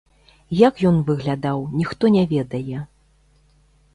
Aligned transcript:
Як 0.67 0.79
ён 0.89 0.97
выглядаў, 1.09 1.61
ніхто 1.81 2.11
не 2.15 2.23
ведае. 2.33 2.79